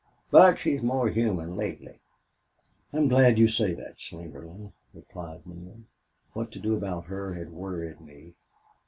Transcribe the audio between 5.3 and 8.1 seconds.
Neale. "What to do about her had worried